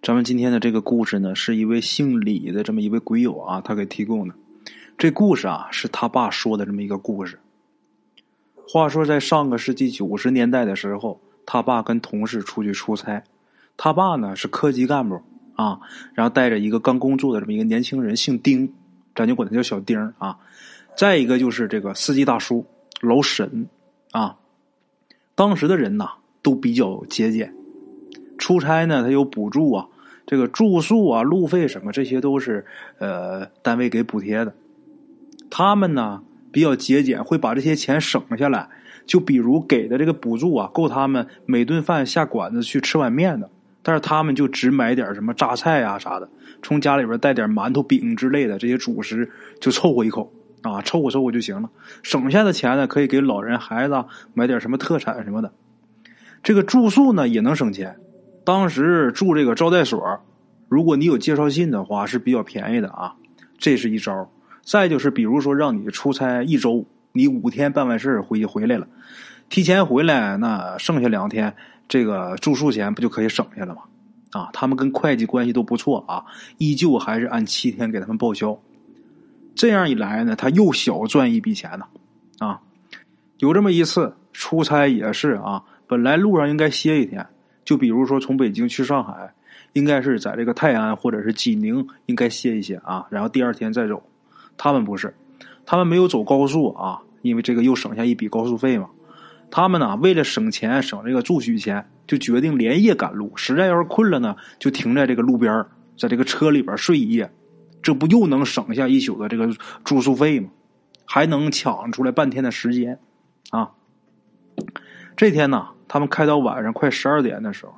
[0.00, 4.34] 咱们今天的这个故事呢，是一位姓李的这么一位鬼友啊，他给提供的。
[4.96, 7.40] 这故事啊，是他爸说的这么一个故事。
[8.66, 13.24] 话说在上个世纪九十年代的时候，他爸跟同事出去出差，
[13.76, 15.20] 他爸呢是科级干部
[15.56, 15.80] 啊，
[16.14, 18.72] 然后带着一个刚工作的这么一个年轻人，姓丁，
[19.16, 20.38] 咱就管他叫小丁啊。
[20.96, 22.64] 再一个就是这个司机大叔
[23.00, 23.68] 老沈
[24.12, 24.36] 啊，
[25.34, 27.52] 当时的人呐都比较节俭。
[28.38, 29.86] 出差呢，他有补助啊，
[30.26, 32.64] 这个住宿啊、路费什么，这些都是
[32.98, 34.54] 呃单位给补贴的。
[35.50, 38.68] 他们呢比较节俭，会把这些钱省下来。
[39.06, 43.50] 就比如给的这个补助啊，够他们每顿饭下馆子去吃碗面的。
[43.82, 46.28] 但是他们就只买点什么榨菜啊啥的，
[46.62, 51.70] 从家里边带点馒头、饼之类的这些主食，就凑合一口啊，凑合凑合就行了。
[52.02, 55.52] 省下的钱呢，可以给老人、孩子买点什么特产什么的。
[56.42, 57.96] 这个住宿呢也能省钱。
[58.48, 60.20] 当时住这个招待所，
[60.70, 63.14] 如果你有介绍信的话，是比较便宜的啊。
[63.58, 64.32] 这是一招。
[64.62, 68.88] 再就是，比如说让你出差一周，你五天办完事儿回回来了，
[69.50, 71.54] 提前回来，那剩下两天
[71.88, 73.82] 这个住宿钱不就可以省下了吗？
[74.30, 76.24] 啊，他们跟会计关系都不错啊，
[76.56, 78.58] 依旧还是按七天给他们报销。
[79.54, 81.84] 这样一来呢，他又小赚一笔钱呢。
[82.38, 82.62] 啊，
[83.40, 87.26] 有这么一次出差也是啊，本来路上应该歇一天。
[87.68, 89.34] 就比如说从北京去上海，
[89.74, 94.02] 应该是在这个泰安或者是济宁应该歇一歇啊，然后第二天再走。
[94.56, 95.14] 他们不是，
[95.66, 98.88] 他们没有走高速啊，因为这个又省下一笔高速费嘛。
[99.50, 103.36] 他们呢为了省钱省这个住宿钱，就决定连夜赶路。
[103.36, 105.66] 实在要是困了呢，就停在这个路边
[105.98, 107.30] 在这个车里边睡一夜，
[107.82, 109.52] 这不又能省下一宿的这个
[109.84, 110.48] 住宿费吗？
[111.04, 112.98] 还能抢出来半天的时间
[113.50, 113.72] 啊！
[115.18, 115.66] 这天呢。
[115.90, 117.72] 他们开到晚上快十二点的时候，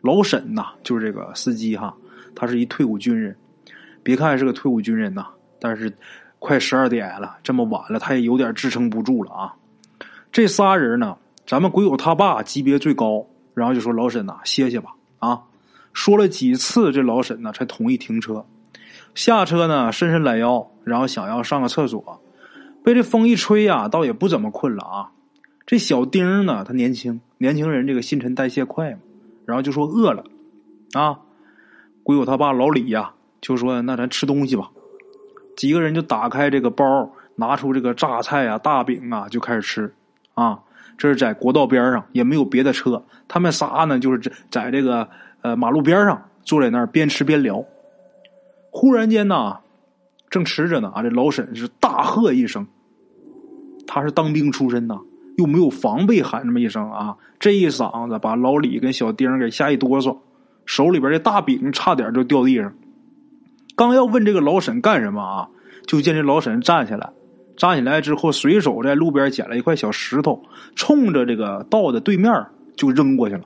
[0.00, 1.92] 老沈呐，就是这个司机哈，
[2.32, 3.36] 他是一退伍军人。
[4.04, 5.26] 别看是个退伍军人呐，
[5.58, 5.92] 但是
[6.38, 9.52] 快十二点了，这么晚了，他也有点支撑不住了啊。
[10.30, 15.42] 这仨人呢，咱们鬼友他爸级别最高，然后就说老沈呐，歇歇吧啊。
[15.92, 18.46] 说了几次，这老沈呢才同意停车。
[19.16, 22.22] 下车呢，伸伸懒腰，然后想要上个厕所，
[22.84, 25.10] 被这风一吹呀，倒也不怎么困了啊。
[25.66, 28.98] 这小丁呢，他年轻，年轻人这个新陈代谢快嘛，
[29.44, 30.24] 然后就说饿了，
[30.92, 31.18] 啊，
[32.04, 34.70] 鬼友他爸老李呀，就说那咱吃东西吧，
[35.56, 39.92] 几个人就打开这个包，拿出这个榨菜啊、大饼啊，就开始吃，
[40.34, 40.60] 啊，
[40.96, 45.08] 这是在国道边上，也没有别的车，他们仨呢就是在在这个
[45.42, 47.64] 呃马路边上坐在那儿边吃边聊，
[48.70, 49.58] 忽然间呢，
[50.30, 52.68] 正吃着呢，啊，这老沈是大喝一声，
[53.84, 55.00] 他是当兵出身呐。
[55.36, 57.16] 又没有防备，喊这么一声啊！
[57.38, 60.16] 这一嗓子把老李跟小丁给吓一哆嗦，
[60.64, 62.72] 手里边这大饼差点就掉地上。
[63.76, 65.48] 刚要问这个老沈干什么啊，
[65.86, 67.10] 就见这老沈站起来，
[67.56, 70.42] 站起来之后随手在路边捡了一块小石头，
[70.74, 72.32] 冲着这个道的对面
[72.74, 73.42] 就扔过去了，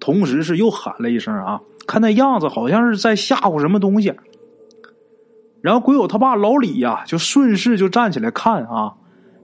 [0.00, 1.60] 同时是又喊了一声啊！
[1.86, 4.14] 看那样子好像是在吓唬什么东西。
[5.60, 8.94] 然后鬼友他爸老李呀，就顺势就站起来看啊。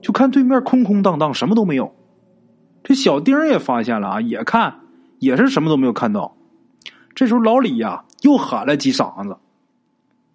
[0.03, 1.95] 就看对面空空荡荡，什么都没有。
[2.83, 4.81] 这小丁也发现了啊，也看，
[5.17, 6.35] 也是什么都没有看到。
[7.15, 9.37] 这时候老李呀又喊了几嗓子，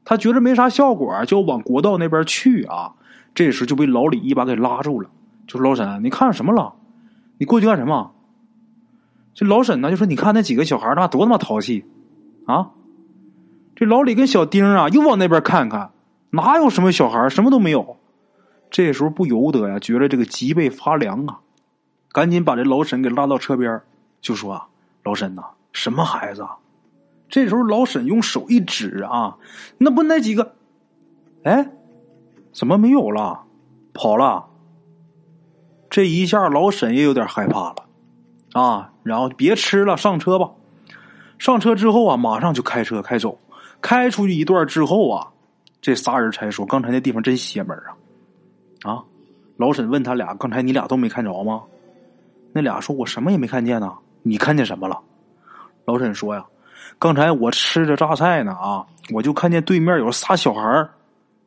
[0.06, 2.94] 他觉着没啥效果，就往国道那边去啊。
[3.34, 5.10] 这时就被老李一把给拉住了，
[5.46, 6.72] 就说：“老沈，你看什么了？
[7.36, 8.12] 你过去干什么？”
[9.34, 11.84] 这老沈呢就说：“你看那几个小孩那多他妈淘气
[12.46, 12.70] 啊！”
[13.76, 15.90] 这老李跟小丁啊又往那边看看，
[16.30, 17.97] 哪有什么小孩，什么都没有。
[18.70, 21.40] 这时候不由得呀，觉得这个脊背发凉啊，
[22.12, 23.80] 赶紧把这老沈给拉到车边，
[24.20, 24.66] 就说：“啊，
[25.04, 25.42] 老沈呐，
[25.72, 26.46] 什么孩子？”
[27.28, 29.36] 这时候老沈用手一指啊，
[29.76, 30.54] 那不那几个？
[31.44, 31.70] 哎，
[32.52, 33.44] 怎么没有了？
[33.92, 34.46] 跑了？
[35.90, 37.76] 这一下老沈也有点害怕了
[38.52, 40.50] 啊，然后别吃了，上车吧。
[41.38, 43.38] 上车之后啊，马上就开车开走。
[43.80, 45.28] 开出去一段之后啊，
[45.80, 47.94] 这仨人才说：“刚才那地方真邪门啊！”
[48.82, 49.02] 啊！
[49.56, 51.62] 老沈问他俩：“刚才你俩都没看着吗？”
[52.54, 53.92] 那俩说：“我什么也没看见呢。”
[54.22, 54.98] 你看见什么了？
[55.84, 56.44] 老沈说：“呀，
[56.98, 60.88] 刚才我吃着榨菜呢，啊，我就看见对面有仨小孩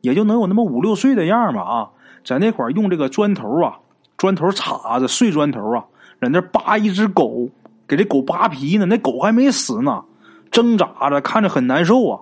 [0.00, 1.90] 也就能有那么五六岁的样吧，啊，
[2.24, 3.78] 在那块用这个砖头啊，
[4.16, 5.84] 砖头叉子碎砖头啊，
[6.20, 7.48] 在那扒一只狗，
[7.86, 8.86] 给这狗扒皮呢。
[8.86, 10.04] 那狗还没死呢，
[10.50, 12.20] 挣扎着，看着很难受啊。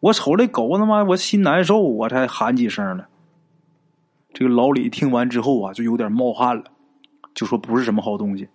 [0.00, 3.04] 我瞅这狗他妈，我心难受，我才喊几声呢。”
[4.34, 6.64] 这个老李听完之后啊，就有点冒汗了，
[7.34, 8.48] 就说不是什么好东西。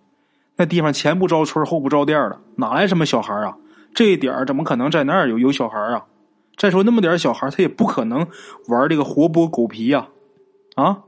[0.56, 3.56] 那地方前不着村后不着店的，哪来什么小孩啊？
[3.94, 6.04] 这一点怎么可能在那儿有有小孩啊？
[6.56, 8.26] 再说那么点小孩，他也不可能
[8.68, 10.06] 玩这个活剥狗皮呀！
[10.76, 11.04] 啊，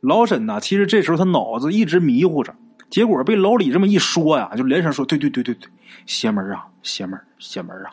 [0.00, 2.54] 老沈呐，其实这时候他脑子一直迷糊着，
[2.88, 5.68] 结果被老李这么一说呀，就连声说：“对对对对对，
[6.06, 7.92] 邪门啊，邪门，邪门啊！”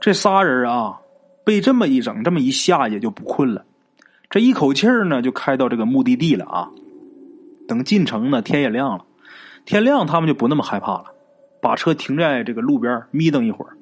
[0.00, 0.98] 这仨人啊，
[1.44, 3.64] 被这么一整，这么一下也就不困了。
[4.32, 6.70] 这一口气儿呢，就开到这个目的地了啊！
[7.68, 9.04] 等进城呢，天也亮了。
[9.66, 11.04] 天亮，他们就不那么害怕了，
[11.60, 13.76] 把车停在这个路边眯瞪一会儿，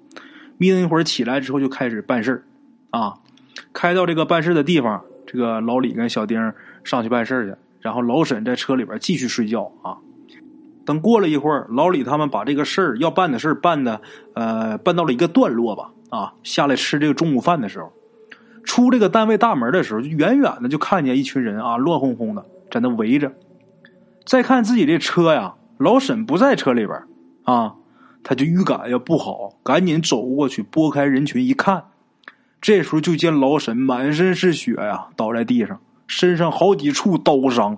[0.59, 2.45] 眯瞪一会儿起来之后就开始办事
[2.91, 3.15] 啊！
[3.73, 6.53] 开到这个办事的地方，这个老李跟小丁
[6.83, 9.99] 上去办事去，然后老沈在车里边继续睡觉啊。
[10.85, 14.01] 等过了一会儿，老李他们把这个事儿要办的事儿办的
[14.35, 17.93] 呃办到了一个段落吧啊，下来吃这个中午饭的时候。
[18.71, 23.33] 出这个单位大门的时候，就远远的就看见一群人啊，乱哄哄的在那围着。
[24.25, 27.03] 再看自己这车呀，老沈不在车里边
[27.43, 27.75] 啊，
[28.23, 31.87] 他就预感要不好，赶紧走过去拨开人群一看，
[32.61, 37.77] 这时候就见老沈满身是血呀，倒在地上，身上好几处刀伤。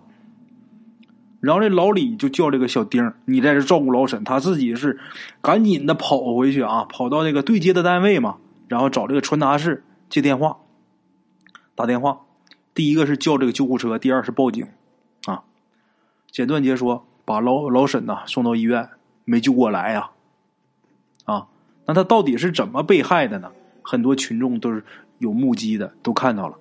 [1.41, 5.01] 然后这老李就叫这个小丁你在这照顾老沈，他自己是
[5.41, 8.37] 赶紧的跑回去啊，跑到那个对接的单位嘛，
[8.69, 10.59] 然后找这个传达室接电话。
[11.75, 12.21] 打电话，
[12.75, 14.67] 第一个是叫这个救护车，第二是报警，
[15.27, 15.43] 啊，
[16.31, 18.91] 简短截说，把老老沈呐送到医院，
[19.25, 20.11] 没救过来呀，
[21.25, 21.47] 啊，
[21.87, 23.51] 那他到底是怎么被害的呢？
[23.83, 24.85] 很多群众都是
[25.19, 26.57] 有目击的，都看到了，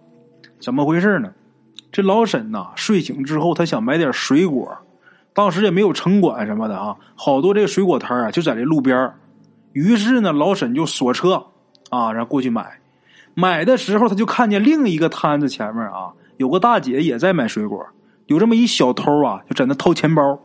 [0.59, 1.33] 怎么回事呢？
[1.91, 4.77] 这老沈呐睡醒之后，他想买点水果，
[5.33, 9.13] 当时也没有城管什么的啊，好多这个水果摊啊就在这路边
[9.73, 11.47] 于是呢，老沈就锁车
[11.89, 12.79] 啊，然后过去买。
[13.33, 17.85] 买的时候，他就看见另一个摊子前面啊，有个大姐也在买水果。
[18.27, 20.39] 有这么一小偷啊，就在那掏钱包。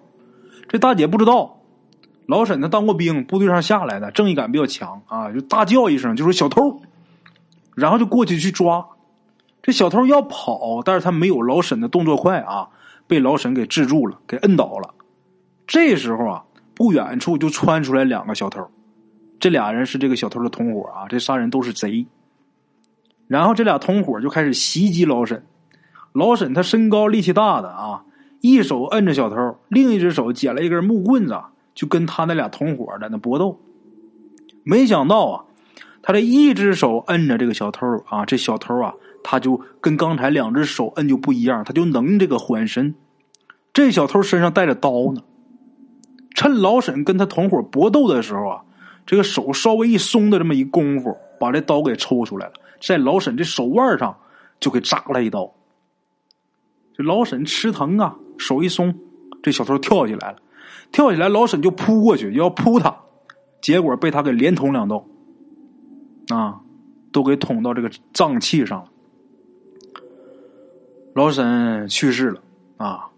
[0.69, 1.61] 这大姐不知道，
[2.27, 6.81] 老沈他当过兵，部队上下来的，正义感比较强啊，就大叫一声，就说小偷，
[7.75, 8.85] 然后就过去去抓。
[9.62, 12.69] 这小偷要跑，但是他没有老沈的动作快啊，
[13.06, 14.94] 被老沈给制住了，给摁倒了。
[15.67, 16.44] 这时候啊，
[16.75, 18.69] 不远处就窜出来两个小偷，
[19.38, 22.06] 这俩人是这个小偷的同伙啊，这仨人都是贼。
[23.28, 25.44] 然后这俩同伙就开始袭击老沈，
[26.12, 28.05] 老沈他身高力气大的啊，
[28.40, 31.40] 一手摁着小偷，另一只手捡了一根木棍子，
[31.75, 33.61] 就跟他那俩同伙在那搏斗。
[34.62, 35.44] 没想到啊，
[36.02, 38.94] 他这一只手摁着这个小偷啊，这小偷啊，
[39.25, 42.94] 他就跟刚才两只手摁就不一样，他就能这个缓身。
[43.73, 45.23] 这小偷身上带着刀呢，
[46.34, 48.62] 趁老沈跟他同伙搏斗的时候啊，
[49.05, 52.52] 这个手稍微一松的这么一功夫，把这刀给抽出来了。
[52.81, 54.19] 在老沈这手腕上
[54.61, 55.52] 就给扎了一刀，
[56.94, 58.99] 这老沈吃疼啊，手一松，
[59.43, 60.38] 这小偷跳起来了，
[60.93, 62.96] 跳起来，老沈就扑过去要扑他，
[63.61, 65.05] 结果被他给连捅两刀，
[66.28, 66.61] 啊，
[67.12, 68.88] 都给捅到这个脏器上了。
[71.14, 72.43] 老沈去世了
[72.76, 73.08] 啊，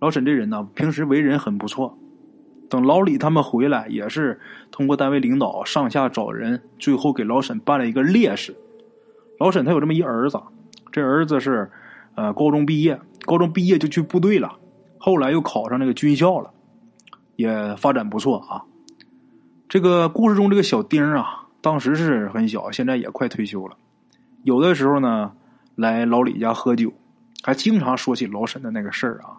[0.00, 1.98] 老沈这人呢，平时为人很不错。
[2.70, 4.40] 等老李他们回来，也是
[4.70, 8.56] 通过单位领导上下找人，最后给老沈办了一个烈士。
[9.38, 10.40] 老沈他有这么一儿子，
[10.90, 11.70] 这儿子是
[12.14, 14.56] 呃高中毕业，高中毕业就去部队了，
[14.98, 16.50] 后来又考上那个军校了，
[17.36, 18.64] 也发展不错啊。
[19.68, 23.76] 这个故事中这个小丁啊，当时是很小，现在也快退休了。
[24.42, 25.32] 有的时候呢，
[25.74, 26.92] 来老李家喝酒，
[27.42, 29.38] 还经常说起老沈的那个事儿啊。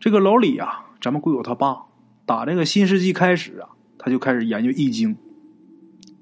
[0.00, 0.86] 这个老李啊。
[1.02, 1.78] 咱们贵友他爸
[2.24, 5.16] 打这个新世纪开始啊，他就开始研究易经，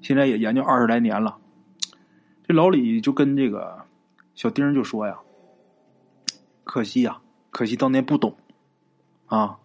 [0.01, 1.37] 现在也研究二十来年了。
[2.51, 3.85] 这老李就跟这个
[4.35, 5.17] 小丁就说呀
[6.65, 8.35] ：“可惜呀，可惜当年不懂
[9.27, 9.57] 啊。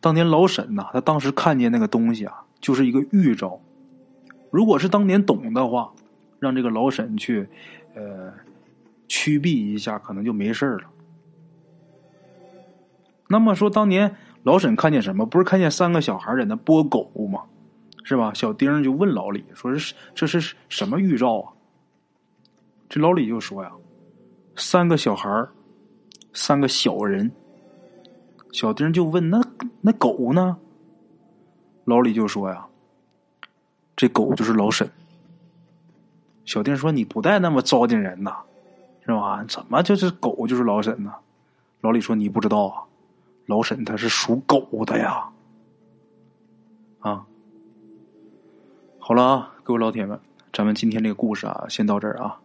[0.00, 3.60] 当年老沈呐，他当时看见那个东西啊，就是一个预兆。
[4.52, 5.92] 如果是当年懂的话，
[6.38, 7.48] 让这个老沈去
[7.96, 8.32] 呃
[9.08, 10.84] 驱避一下，可能就没事了。”
[13.28, 14.14] 那么说，当年
[14.44, 15.26] 老沈看见什么？
[15.26, 17.42] 不是看见三个小孩在那拨狗吗？
[18.04, 18.32] 是吧？
[18.32, 21.52] 小丁就问老李说：“是这是什么预兆啊？”
[22.88, 23.72] 这老李就说呀
[24.56, 25.46] ：“三个小孩
[26.32, 27.30] 三个小人。”
[28.52, 29.40] 小丁就问：“那
[29.80, 30.56] 那狗呢？”
[31.84, 32.66] 老李就说呀
[33.94, 34.90] ：“这狗就是老沈。”
[36.46, 38.36] 小丁说：“你不带那么糟践人呐，
[39.04, 39.44] 是吧？
[39.44, 41.14] 怎么就是狗就是老沈呢？”
[41.82, 42.84] 老李说：“你不知道啊。”
[43.46, 45.26] 老沈他是属狗的呀，
[47.00, 47.24] 啊，
[48.98, 50.20] 好了啊，各位老铁们，
[50.52, 52.38] 咱们今天这个故事啊，先到这儿啊。